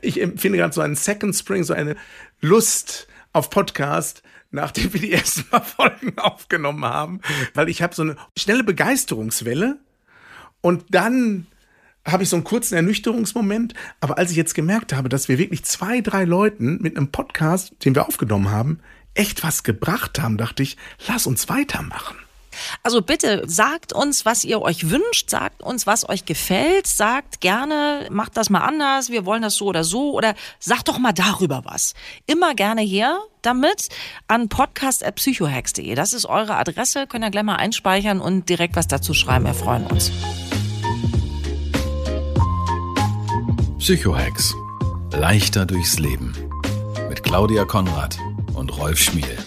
[0.00, 1.96] Ich empfinde gerade so einen Second Spring, so eine
[2.40, 7.20] Lust auf Podcast, nachdem wir die ersten paar Folgen aufgenommen haben,
[7.54, 9.78] weil ich habe so eine schnelle Begeisterungswelle
[10.60, 11.46] und dann
[12.06, 13.74] habe ich so einen kurzen Ernüchterungsmoment.
[14.00, 17.74] Aber als ich jetzt gemerkt habe, dass wir wirklich zwei, drei Leuten mit einem Podcast,
[17.84, 18.80] den wir aufgenommen haben,
[19.14, 20.76] echt was gebracht haben, dachte ich,
[21.08, 22.16] lass uns weitermachen.
[22.82, 28.06] Also bitte sagt uns, was ihr euch wünscht, sagt uns, was euch gefällt, sagt gerne,
[28.10, 31.62] macht das mal anders, wir wollen das so oder so oder sagt doch mal darüber
[31.64, 31.94] was.
[32.26, 33.88] Immer gerne her damit
[34.28, 35.94] an podcast.psychohex.de.
[35.94, 39.54] Das ist eure Adresse, könnt ihr gleich mal einspeichern und direkt was dazu schreiben, wir
[39.54, 40.10] freuen uns.
[43.78, 44.54] Psychohex.
[45.12, 46.34] Leichter durchs Leben.
[47.08, 48.18] Mit Claudia Konrad
[48.54, 49.38] und Rolf Schmiel.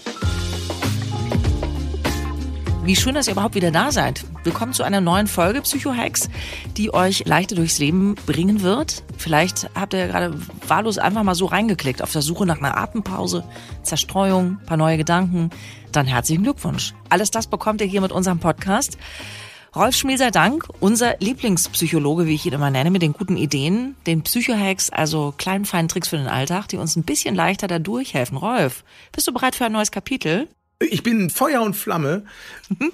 [2.89, 4.25] Wie schön, dass ihr überhaupt wieder da seid.
[4.43, 6.27] Willkommen zu einer neuen Folge Psychohacks,
[6.75, 9.03] die euch leichter durchs Leben bringen wird.
[9.15, 10.33] Vielleicht habt ihr ja gerade
[10.67, 13.43] wahllos einfach mal so reingeklickt auf der Suche nach einer Atempause,
[13.83, 15.51] Zerstreuung, paar neue Gedanken.
[15.91, 16.95] Dann herzlichen Glückwunsch.
[17.09, 18.97] Alles das bekommt ihr hier mit unserem Podcast.
[19.75, 24.23] Rolf Schmiel Dank, unser Lieblingspsychologe, wie ich ihn immer nenne, mit den guten Ideen, den
[24.23, 28.35] Psychohacks, also kleinen feinen Tricks für den Alltag, die uns ein bisschen leichter da durchhelfen.
[28.35, 30.47] Rolf, bist du bereit für ein neues Kapitel?
[30.81, 32.23] Ich bin Feuer und Flamme.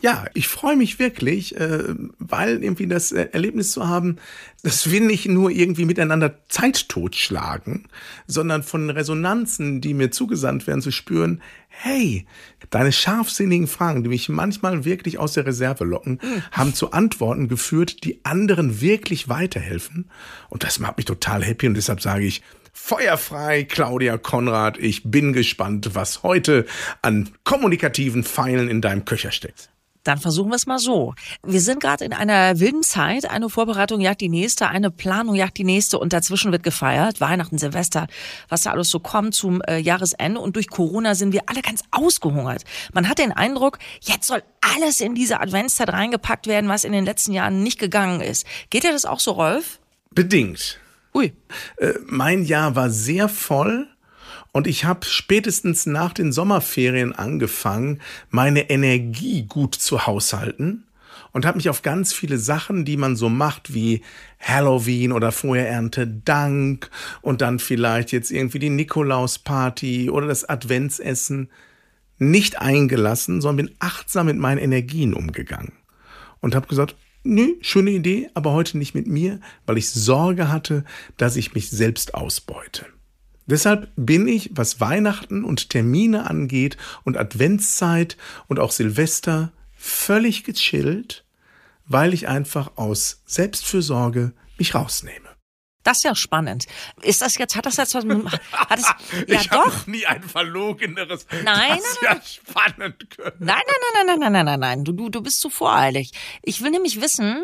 [0.01, 1.83] Ja, ich freue mich wirklich, äh,
[2.17, 4.17] weil irgendwie das Erlebnis zu haben,
[4.63, 7.87] dass wir nicht nur irgendwie miteinander Zeit totschlagen,
[8.25, 12.25] sondern von Resonanzen, die mir zugesandt werden, zu spüren, hey,
[12.71, 16.19] deine scharfsinnigen Fragen, die mich manchmal wirklich aus der Reserve locken,
[16.51, 20.09] haben zu Antworten geführt, die anderen wirklich weiterhelfen.
[20.49, 22.41] Und das macht mich total happy und deshalb sage ich,
[22.77, 24.77] Feuerfrei, Claudia Konrad.
[24.77, 26.65] Ich bin gespannt, was heute
[27.01, 29.69] an kommunikativen Pfeilen in deinem Köcher steckt.
[30.03, 31.15] Dann versuchen wir es mal so.
[31.41, 33.27] Wir sind gerade in einer wilden Zeit.
[33.27, 37.21] Eine Vorbereitung jagt die nächste, eine Planung jagt die nächste und dazwischen wird gefeiert.
[37.21, 38.07] Weihnachten, Silvester,
[38.49, 40.41] was da alles so kommt zum äh, Jahresende.
[40.41, 42.65] Und durch Corona sind wir alle ganz ausgehungert.
[42.93, 44.43] Man hat den Eindruck, jetzt soll
[44.75, 48.45] alles in diese Adventszeit reingepackt werden, was in den letzten Jahren nicht gegangen ist.
[48.69, 49.79] Geht dir das auch so, Rolf?
[50.11, 50.79] Bedingt.
[51.15, 51.31] Ui.
[51.77, 53.87] Äh, mein Jahr war sehr voll.
[54.51, 60.85] Und ich habe spätestens nach den Sommerferien angefangen, meine Energie gut zu haushalten
[61.31, 64.01] und habe mich auf ganz viele Sachen, die man so macht, wie
[64.39, 66.89] Halloween oder vorher Ernte Dank
[67.21, 71.49] und dann vielleicht jetzt irgendwie die Nikolausparty oder das Adventsessen,
[72.17, 75.73] nicht eingelassen, sondern bin achtsam mit meinen Energien umgegangen
[76.39, 80.83] und habe gesagt, nö, schöne Idee, aber heute nicht mit mir, weil ich Sorge hatte,
[81.17, 82.85] dass ich mich selbst ausbeute.
[83.47, 91.25] Deshalb bin ich, was Weihnachten und Termine angeht und Adventszeit und auch Silvester, völlig gechillt,
[91.85, 95.24] weil ich einfach aus Selbstfürsorge mich rausnehme.
[95.85, 96.65] Das ist ja spannend.
[97.03, 98.85] Ist das jetzt, hat das jetzt was mit, hat es,
[99.27, 99.85] ja ich doch.
[99.85, 101.27] nie ein verlogeneres.
[101.43, 103.39] Nein, das nein, ja spannend gehört.
[103.39, 104.83] Nein, nein, nein, nein, nein, nein, nein, nein.
[104.83, 106.11] Du, du, du bist zu voreilig.
[106.41, 107.37] Ich will nämlich wissen,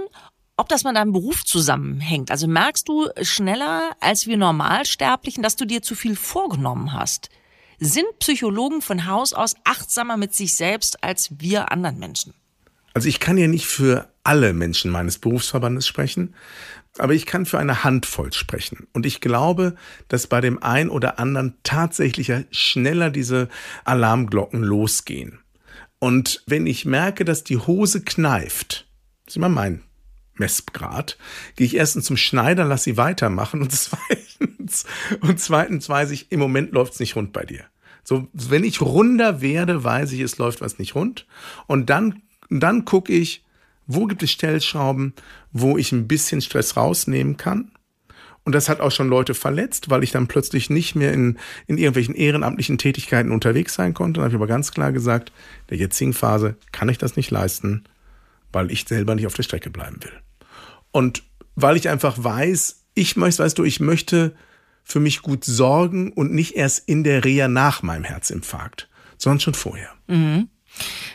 [0.57, 2.31] ob das mit deinem Beruf zusammenhängt.
[2.31, 7.29] Also merkst du schneller als wir Normalsterblichen, dass du dir zu viel vorgenommen hast?
[7.79, 12.33] Sind Psychologen von Haus aus achtsamer mit sich selbst als wir anderen Menschen?
[12.95, 16.35] Also ich kann ja nicht für alle Menschen meines Berufsverbandes sprechen,
[16.97, 18.87] aber ich kann für eine Handvoll sprechen.
[18.93, 19.75] Und ich glaube,
[20.07, 23.47] dass bei dem einen oder anderen tatsächlich schneller diese
[23.85, 25.39] Alarmglocken losgehen.
[25.99, 28.87] Und wenn ich merke, dass die Hose kneift,
[29.27, 29.83] ist immer mein
[30.35, 31.17] Messgrad,
[31.55, 34.85] gehe ich erstens zum Schneider, lass sie weitermachen und zweitens,
[35.21, 37.65] und zweitens weiß ich, im Moment läuft's nicht rund bei dir.
[38.03, 41.27] So, wenn ich runder werde, weiß ich, es läuft was nicht rund.
[41.67, 43.45] Und dann, dann gucke ich,
[43.93, 45.13] wo gibt es Stellschrauben,
[45.51, 47.71] wo ich ein bisschen Stress rausnehmen kann.
[48.43, 51.77] Und das hat auch schon Leute verletzt, weil ich dann plötzlich nicht mehr in, in
[51.77, 54.17] irgendwelchen ehrenamtlichen Tätigkeiten unterwegs sein konnte.
[54.19, 55.31] Dann habe ich aber ganz klar gesagt,
[55.69, 57.83] der jetzigen Phase kann ich das nicht leisten,
[58.51, 60.13] weil ich selber nicht auf der Strecke bleiben will.
[60.91, 61.23] Und
[61.55, 64.35] weil ich einfach weiß, ich möchte, weißt du, ich möchte
[64.83, 69.53] für mich gut sorgen und nicht erst in der Reha nach meinem Herzinfarkt, sondern schon
[69.53, 69.89] vorher.
[70.07, 70.49] Mhm.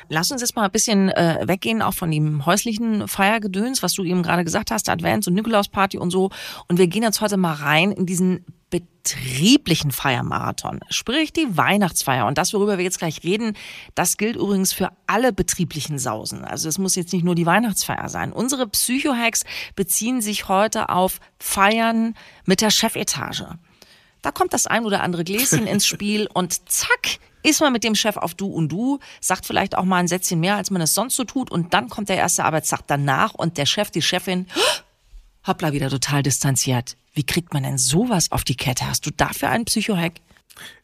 [0.08, 4.04] Lass uns jetzt mal ein bisschen äh, weggehen, auch von dem häuslichen Feiergedöns, was du
[4.04, 6.30] eben gerade gesagt hast, Advents- und Nikolausparty und so.
[6.68, 12.26] Und wir gehen jetzt heute mal rein in diesen betrieblichen Feiermarathon, sprich die Weihnachtsfeier.
[12.26, 13.56] Und das, worüber wir jetzt gleich reden,
[13.94, 16.44] das gilt übrigens für alle betrieblichen Sausen.
[16.44, 18.32] Also es muss jetzt nicht nur die Weihnachtsfeier sein.
[18.32, 19.44] Unsere Psycho-Hacks
[19.76, 22.14] beziehen sich heute auf Feiern
[22.44, 23.46] mit der Chefetage.
[24.22, 27.94] Da kommt das ein oder andere Gläschen ins Spiel und zack, ist man mit dem
[27.94, 30.94] Chef auf Du und Du, sagt vielleicht auch mal ein Sätzchen mehr, als man es
[30.94, 34.46] sonst so tut und dann kommt der erste Arbeitstag danach und der Chef, die Chefin,
[35.46, 36.96] hoppla, wieder total distanziert.
[37.12, 38.88] Wie kriegt man denn sowas auf die Kette?
[38.88, 40.14] Hast du dafür einen Psychohack?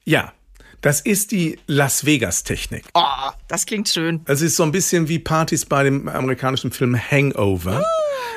[0.05, 0.33] Ja,
[0.81, 2.85] das ist die Las Vegas-Technik.
[2.95, 4.21] Oh, das klingt schön.
[4.25, 7.85] Es ist so ein bisschen wie Partys bei dem amerikanischen Film Hangover.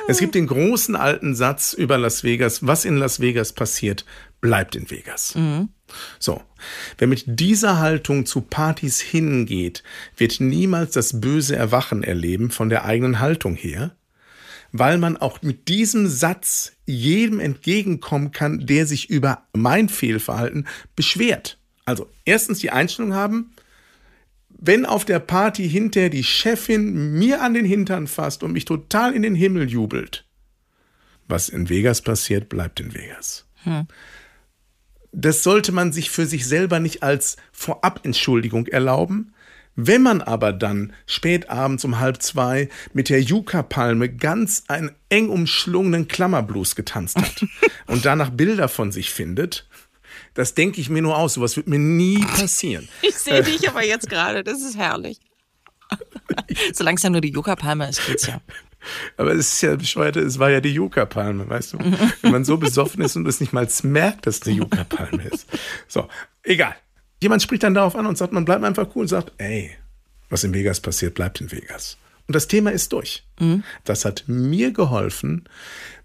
[0.08, 4.04] Es gibt den großen alten Satz über Las Vegas, was in Las Vegas passiert,
[4.40, 5.34] bleibt in Vegas.
[6.18, 6.42] So,
[6.98, 9.82] wer mit dieser Haltung zu Partys hingeht,
[10.16, 13.96] wird niemals das böse Erwachen erleben von der eigenen Haltung her,
[14.72, 21.58] weil man auch mit diesem Satz jedem entgegenkommen kann, der sich über mein Fehlverhalten beschwert.
[21.84, 23.52] Also erstens die Einstellung haben,
[24.58, 29.14] wenn auf der Party hinterher die Chefin mir an den Hintern fasst und mich total
[29.14, 30.26] in den Himmel jubelt,
[31.28, 33.46] was in Vegas passiert, bleibt in Vegas.
[35.12, 39.32] Das sollte man sich für sich selber nicht als Vorabentschuldigung erlauben.
[39.78, 45.28] Wenn man aber dann spät abends um halb zwei mit der Yucca-Palme ganz einen eng
[45.28, 47.44] umschlungenen Klammerblues getanzt hat
[47.86, 49.68] und danach Bilder von sich findet,
[50.36, 51.34] das denke ich mir nur aus.
[51.34, 52.88] Sowas wird mir nie passieren.
[53.02, 55.18] Ich sehe dich aber jetzt gerade, das ist herrlich.
[56.72, 58.40] Solange es ja nur die Yucca-Palme ist, geht's ja.
[59.16, 61.78] Aber es ist ja bescheuert, es war ja die Yucca-Palme, weißt du?
[62.22, 65.48] Wenn man so besoffen ist und es nicht mal merkt, dass es eine Yucca-Palme ist.
[65.88, 66.08] So,
[66.44, 66.76] egal.
[67.20, 69.72] Jemand spricht dann darauf an und sagt, man bleibt einfach cool und sagt, ey,
[70.28, 71.98] was in Vegas passiert, bleibt in Vegas.
[72.28, 73.24] Und das Thema ist durch.
[73.82, 75.48] Das hat mir geholfen,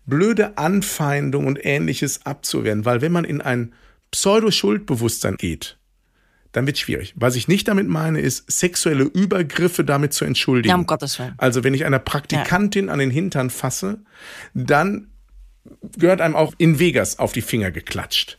[0.08, 3.74] blöde Anfeindung und ähnliches abzuwehren, weil wenn man in ein
[4.12, 5.78] Pseudo-Schuldbewusstsein geht,
[6.52, 7.14] dann wird schwierig.
[7.16, 10.70] Was ich nicht damit meine, ist, sexuelle Übergriffe damit zu entschuldigen.
[10.70, 11.34] Ja, um Gottes Willen.
[11.38, 14.00] Also wenn ich einer Praktikantin an den Hintern fasse,
[14.54, 15.08] dann
[15.98, 18.38] gehört einem auch in Vegas auf die Finger geklatscht.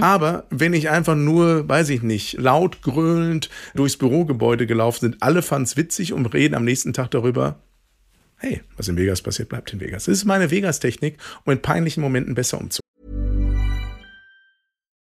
[0.00, 5.40] Aber wenn ich einfach nur, weiß ich nicht, laut gröhlend durchs Bürogebäude gelaufen sind, alle
[5.40, 7.60] fanden es witzig und reden am nächsten Tag darüber,
[8.38, 10.06] hey, was in Vegas passiert, bleibt in Vegas.
[10.06, 12.87] Das ist meine Vegas-Technik, um in peinlichen Momenten besser umzugehen.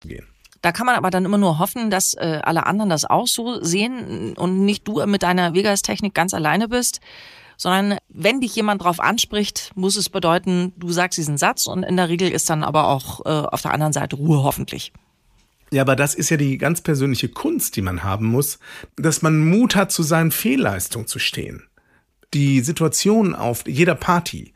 [0.00, 0.22] today.
[0.62, 3.62] Da kann man aber dann immer nur hoffen, dass äh, alle anderen das auch so
[3.62, 7.00] sehen und nicht du mit deiner Vegas-Technik ganz alleine bist,
[7.56, 11.96] sondern wenn dich jemand drauf anspricht, muss es bedeuten, du sagst diesen Satz und in
[11.96, 14.92] der Regel ist dann aber auch äh, auf der anderen Seite Ruhe hoffentlich.
[15.70, 18.58] Ja, aber das ist ja die ganz persönliche Kunst, die man haben muss,
[18.96, 21.62] dass man Mut hat, zu seinen Fehlleistungen zu stehen.
[22.34, 24.52] Die Situation auf jeder Party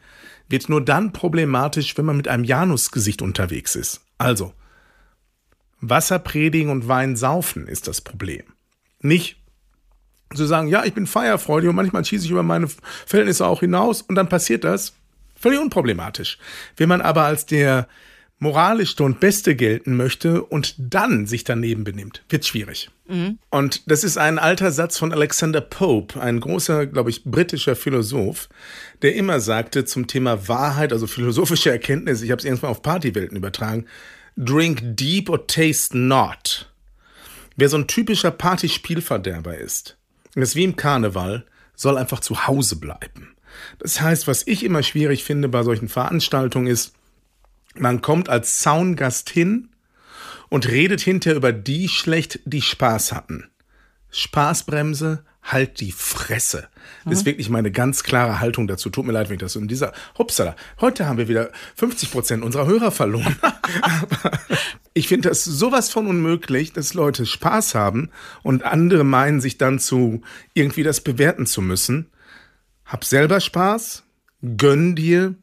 [0.49, 4.01] wird nur dann problematisch, wenn man mit einem Janusgesicht unterwegs ist.
[4.19, 4.53] Also,
[5.81, 8.45] Wasser predigen und Wein saufen ist das Problem.
[9.01, 9.37] Nicht
[10.35, 12.69] zu sagen, ja, ich bin feierfreudig und manchmal schieße ich über meine
[13.07, 14.95] Verhältnisse auch hinaus und dann passiert das.
[15.37, 16.39] Völlig unproblematisch.
[16.77, 17.89] Wenn man aber als der
[18.39, 22.91] moralischste und beste gelten möchte und dann sich daneben benimmt, wird schwierig.
[23.51, 28.49] Und das ist ein alter Satz von Alexander Pope, ein großer, glaube ich, britischer Philosoph,
[29.03, 33.37] der immer sagte zum Thema Wahrheit, also philosophische Erkenntnis, ich habe es irgendwann auf Partywelten
[33.37, 33.87] übertragen,
[34.37, 36.71] drink deep or taste not.
[37.57, 39.97] Wer so ein typischer Partyspielverderber ist,
[40.35, 43.37] ist wie im Karneval, soll einfach zu Hause bleiben.
[43.79, 46.95] Das heißt, was ich immer schwierig finde bei solchen Veranstaltungen ist,
[47.77, 49.69] man kommt als Zaungast hin
[50.49, 53.51] und redet hinterher über die schlecht, die Spaß hatten.
[54.11, 56.69] Spaßbremse, halt die Fresse.
[57.05, 58.89] Das ist wirklich meine ganz klare Haltung dazu.
[58.89, 62.11] Tut mir leid, wenn ich das so in dieser, hupsala, heute haben wir wieder 50
[62.11, 63.37] Prozent unserer Hörer verloren.
[64.97, 68.11] Ich finde das sowas von unmöglich, dass Leute Spaß haben
[68.45, 70.23] und andere meinen, sich dann zu
[70.55, 72.13] irgendwie das bewerten zu müssen.
[72.85, 74.05] Hab selber Spaß,
[74.57, 75.35] gönn dir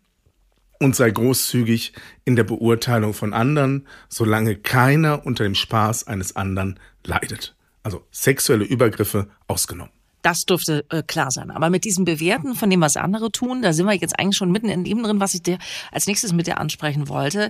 [0.79, 1.91] und sei großzügig
[2.24, 7.53] in der Beurteilung von anderen, solange keiner unter dem Spaß eines anderen leidet.
[7.84, 9.92] Also sexuelle Übergriffe ausgenommen.
[10.22, 11.50] Das dürfte äh, klar sein.
[11.50, 14.52] Aber mit diesem Bewerten von dem, was andere tun, da sind wir jetzt eigentlich schon
[14.52, 15.58] mitten in dem drin, was ich dir
[15.92, 17.50] als nächstes mit dir ansprechen wollte.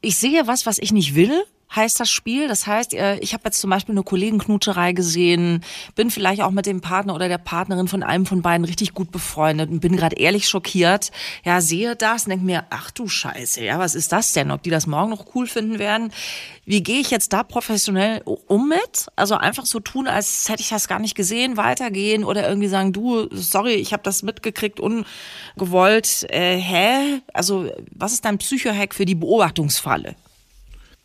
[0.00, 2.48] Ich sehe was, was ich nicht will heißt das Spiel.
[2.48, 5.64] Das heißt, äh, ich habe jetzt zum Beispiel eine Kollegenknutscherei gesehen,
[5.94, 9.10] bin vielleicht auch mit dem Partner oder der Partnerin von einem von beiden richtig gut
[9.10, 11.10] befreundet und bin gerade ehrlich schockiert.
[11.44, 14.50] Ja, sehe das und denke mir, ach du Scheiße, ja, was ist das denn?
[14.50, 16.12] Ob die das morgen noch cool finden werden?
[16.64, 19.06] Wie gehe ich jetzt da professionell um mit?
[19.16, 22.92] Also einfach so tun, als hätte ich das gar nicht gesehen, weitergehen oder irgendwie sagen,
[22.92, 26.26] du, sorry, ich habe das mitgekriegt, ungewollt.
[26.30, 27.20] Äh, hä?
[27.32, 30.16] Also was ist dein Psychohack für die Beobachtungsfalle?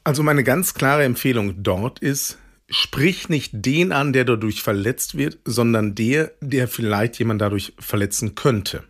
[0.10, 5.38] Also meine ganz klare Empfehlung dort ist, sprich nicht den an, der dadurch verletzt wird,
[5.46, 8.84] sondern der, der vielleicht jemand dadurch verletzen könnte.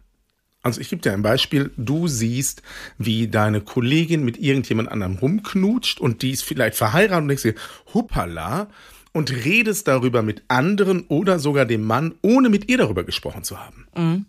[0.61, 1.71] Also ich gebe dir ein Beispiel.
[1.75, 2.63] Du siehst,
[2.97, 7.55] wie deine Kollegin mit irgendjemand anderem rumknutscht und die ist vielleicht verheiratet und denkst dir,
[7.93, 8.69] huppala,
[9.11, 13.59] und redest darüber mit anderen oder sogar dem Mann, ohne mit ihr darüber gesprochen zu
[13.59, 13.87] haben.
[13.93, 14.25] Mhm.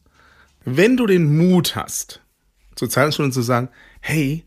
[0.64, 2.20] Wenn du den Mut hast,
[2.74, 3.68] zur Zeitenstunde zu sagen,
[4.00, 4.44] hey,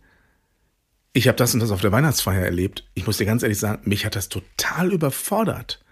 [1.13, 2.89] ich habe das und das auf der Weihnachtsfeier erlebt.
[2.95, 5.83] Ich muss dir ganz ehrlich sagen, mich hat das total überfordert.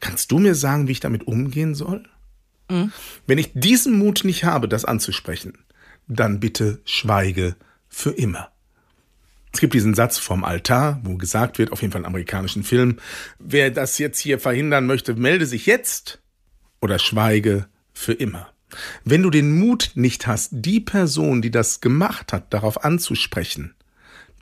[0.00, 2.04] Kannst du mir sagen, wie ich damit umgehen soll?
[2.70, 2.90] Mhm.
[3.26, 5.58] Wenn ich diesen Mut nicht habe, das anzusprechen,
[6.08, 7.56] dann bitte schweige
[7.88, 8.50] für immer.
[9.52, 13.00] Es gibt diesen Satz vom Altar, wo gesagt wird, auf jeden Fall in amerikanischen Filmen,
[13.38, 16.20] wer das jetzt hier verhindern möchte, melde sich jetzt
[16.80, 18.48] oder schweige für immer.
[19.04, 23.74] Wenn du den Mut nicht hast, die Person, die das gemacht hat, darauf anzusprechen,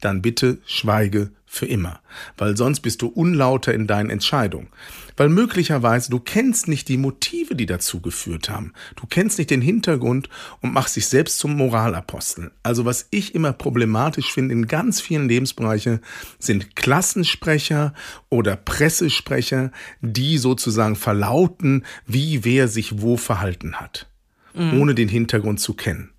[0.01, 2.01] dann bitte schweige für immer,
[2.37, 4.69] weil sonst bist du unlauter in deinen Entscheidungen.
[5.17, 8.75] Weil möglicherweise du kennst nicht die Motive, die dazu geführt haben.
[8.95, 10.29] Du kennst nicht den Hintergrund
[10.61, 12.53] und machst dich selbst zum Moralapostel.
[12.63, 16.01] Also was ich immer problematisch finde in ganz vielen Lebensbereichen
[16.39, 17.95] sind Klassensprecher
[18.29, 24.07] oder Pressesprecher, die sozusagen verlauten, wie wer sich wo verhalten hat,
[24.55, 24.81] mhm.
[24.81, 26.11] ohne den Hintergrund zu kennen.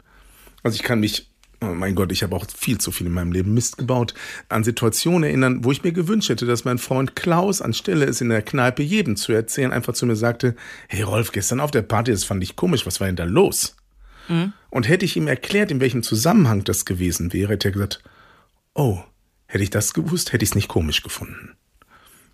[0.64, 1.29] Also ich kann mich
[1.62, 4.14] oh mein Gott, ich habe auch viel zu viel in meinem Leben Mist gebaut,
[4.48, 8.30] an Situationen erinnern, wo ich mir gewünscht hätte, dass mein Freund Klaus anstelle es in
[8.30, 10.56] der Kneipe jedem zu erzählen, einfach zu mir sagte,
[10.88, 13.76] hey Rolf, gestern auf der Party, das fand ich komisch, was war denn da los?
[14.30, 14.54] Mhm.
[14.70, 18.04] Und hätte ich ihm erklärt, in welchem Zusammenhang das gewesen wäre, hätte er gesagt,
[18.74, 19.00] oh,
[19.48, 21.56] hätte ich das gewusst, hätte ich es nicht komisch gefunden.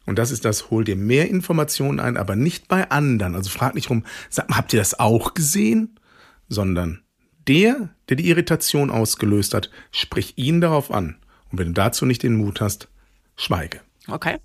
[0.05, 3.34] Und das ist das, hol dir mehr Informationen ein, aber nicht bei anderen.
[3.34, 6.00] Also frag nicht rum, sag mal, habt ihr das auch gesehen?
[6.48, 7.01] Sondern
[7.48, 11.18] der, der die Irritation ausgelöst hat, sprich ihn darauf an.
[11.52, 12.88] Und wenn du dazu nicht den Mut hast,
[13.36, 13.82] schweige.
[14.08, 14.38] Okay.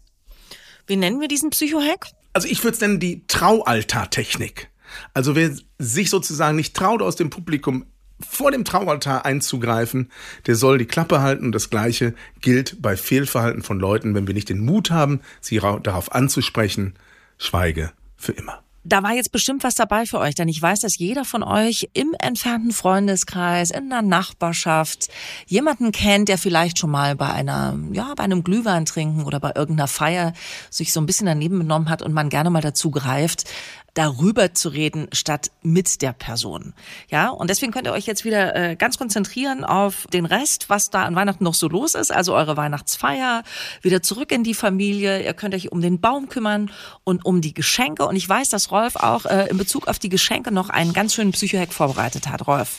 [0.87, 2.07] Wie nennen wir diesen Psychohack?
[2.33, 4.71] Also ich würde es nennen die Traualtartechnik.
[5.15, 7.87] Also wer sich sozusagen nicht traut, aus dem Publikum
[8.21, 10.11] vor dem Traualtar einzugreifen,
[10.47, 11.47] der soll die Klappe halten.
[11.47, 15.59] Und das Gleiche gilt bei Fehlverhalten von Leuten, wenn wir nicht den Mut haben, sie
[15.59, 16.95] darauf anzusprechen,
[17.39, 18.63] schweige für immer.
[18.83, 21.91] Da war jetzt bestimmt was dabei für euch, denn ich weiß, dass jeder von euch
[21.93, 25.09] im entfernten Freundeskreis, in der Nachbarschaft
[25.47, 29.53] jemanden kennt, der vielleicht schon mal bei einer, ja, bei einem Glühwein trinken oder bei
[29.55, 30.33] irgendeiner Feier
[30.71, 33.45] sich so ein bisschen daneben benommen hat und man gerne mal dazu greift,
[33.95, 36.75] darüber zu reden, statt mit der Person.
[37.09, 40.91] Ja, und deswegen könnt ihr euch jetzt wieder äh, ganz konzentrieren auf den Rest, was
[40.91, 43.43] da an Weihnachten noch so los ist, also eure Weihnachtsfeier,
[43.83, 45.23] wieder zurück in die Familie.
[45.23, 46.71] Ihr könnt euch um den Baum kümmern
[47.05, 48.07] und um die Geschenke.
[48.07, 51.15] Und ich weiß, dass Rolf auch äh, in Bezug auf die Geschenke noch einen ganz
[51.15, 52.47] schönen Psychohack vorbereitet hat.
[52.47, 52.79] Rolf.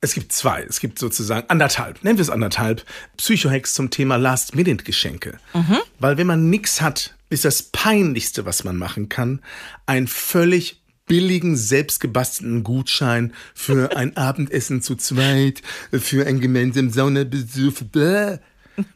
[0.00, 0.62] Es gibt zwei.
[0.62, 2.84] Es gibt sozusagen anderthalb, nennen wir es anderthalb,
[3.18, 5.38] Psychohacks zum Thema Last-Minute-Geschenke.
[5.52, 5.78] Mhm.
[5.98, 9.40] Weil wenn man nichts hat, ist das Peinlichste, was man machen kann,
[9.86, 17.82] ein völlig billigen, selbstgebastelten Gutschein für ein Abendessen zu zweit, für ein gemeinsamen Saunabesuch.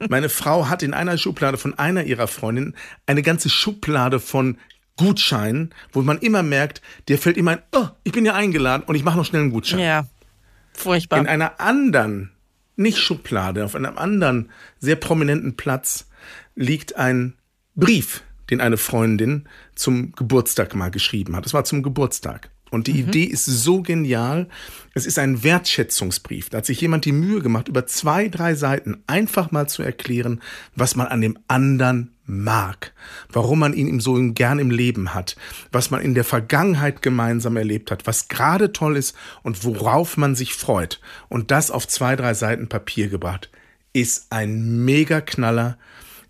[0.08, 2.76] Meine Frau hat in einer Schublade von einer ihrer Freundinnen
[3.06, 4.58] eine ganze Schublade von
[4.96, 8.94] Gutscheinen, wo man immer merkt, der fällt immer ein, oh, ich bin ja eingeladen und
[8.94, 9.80] ich mache noch schnell einen Gutschein.
[9.80, 10.06] Ja,
[10.72, 11.18] furchtbar.
[11.18, 12.30] In einer anderen,
[12.76, 16.08] nicht Schublade, auf einem anderen, sehr prominenten Platz
[16.54, 17.34] liegt ein
[17.74, 21.46] Brief, den eine Freundin zum Geburtstag mal geschrieben hat.
[21.46, 22.50] Es war zum Geburtstag.
[22.70, 23.08] Und die mhm.
[23.08, 24.48] Idee ist so genial.
[24.94, 26.50] Es ist ein Wertschätzungsbrief.
[26.50, 30.40] Da hat sich jemand die Mühe gemacht, über zwei, drei Seiten einfach mal zu erklären,
[30.74, 32.92] was man an dem anderen mag,
[33.30, 35.36] warum man ihn so gern im Leben hat,
[35.72, 40.34] was man in der Vergangenheit gemeinsam erlebt hat, was gerade toll ist und worauf man
[40.34, 41.00] sich freut.
[41.28, 43.50] Und das auf zwei, drei Seiten Papier gebracht,
[43.92, 45.78] ist ein mega Knaller.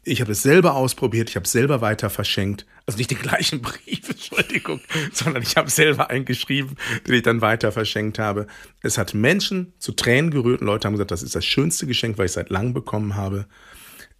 [0.05, 2.67] Ich habe es selber ausprobiert, ich habe es selber weiter verschenkt.
[2.87, 4.81] Also nicht den gleichen Brief, Entschuldigung,
[5.13, 8.47] sondern ich habe selber einen geschrieben, den ich dann weiter verschenkt habe.
[8.83, 12.19] Es hat Menschen zu Tränen gerührt und Leute haben gesagt, das ist das schönste Geschenk,
[12.19, 13.47] was ich seit langem bekommen habe.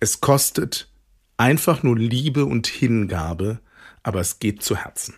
[0.01, 0.89] Es kostet
[1.37, 3.61] einfach nur Liebe und Hingabe,
[4.03, 5.15] aber es geht zu Herzen.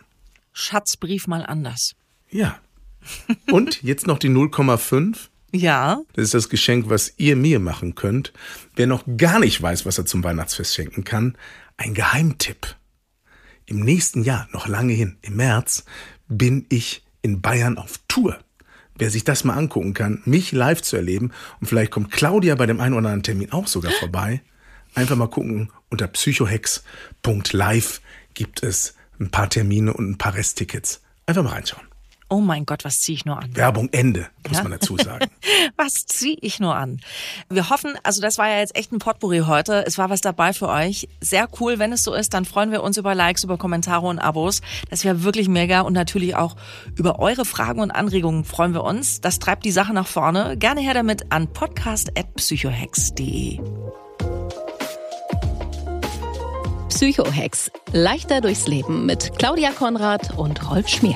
[0.53, 1.95] Schatzbrief mal anders.
[2.29, 2.59] Ja.
[3.51, 5.29] Und jetzt noch die 0,5.
[5.51, 6.01] Ja.
[6.13, 8.33] Das ist das Geschenk, was ihr mir machen könnt.
[8.75, 11.37] Wer noch gar nicht weiß, was er zum Weihnachtsfest schenken kann,
[11.77, 12.75] ein Geheimtipp.
[13.65, 15.85] Im nächsten Jahr, noch lange hin, im März,
[16.27, 18.39] bin ich in Bayern auf Tour.
[18.95, 22.65] Wer sich das mal angucken kann, mich live zu erleben und vielleicht kommt Claudia bei
[22.65, 24.41] dem einen oder anderen Termin auch sogar vorbei,
[24.95, 28.01] einfach mal gucken, unter psychohex.live
[28.33, 31.01] gibt es ein paar Termine und ein paar Resttickets.
[31.25, 31.86] Einfach mal reinschauen.
[32.29, 33.55] Oh mein Gott, was ziehe ich nur an?
[33.55, 34.63] Werbung Ende, muss Ja.
[34.63, 35.27] man dazu sagen.
[35.77, 36.99] Was ziehe ich nur an?
[37.49, 39.85] Wir hoffen, also das war ja jetzt echt ein Potpourri heute.
[39.85, 41.07] Es war was dabei für euch.
[41.21, 41.79] Sehr cool.
[41.79, 44.61] Wenn es so ist, dann freuen wir uns über Likes, über Kommentare und Abos.
[44.89, 45.81] Das wäre wirklich mega.
[45.81, 46.55] Und natürlich auch
[46.95, 49.21] über eure Fragen und Anregungen freuen wir uns.
[49.21, 50.57] Das treibt die Sache nach vorne.
[50.57, 53.59] Gerne her damit an podcast.psychohex.de.
[56.89, 57.71] Psychohex.
[57.93, 61.15] Leichter durchs Leben mit Claudia Konrad und Rolf Schmiel.